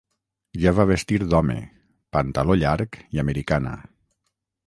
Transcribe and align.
Ja 0.61 0.71
va 0.77 0.85
vestir 0.91 1.19
d'home: 1.33 1.57
pantaló 2.17 2.57
llarg 2.63 2.99
i 3.17 3.23
americana 3.27 3.75